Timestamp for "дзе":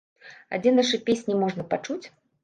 0.61-0.71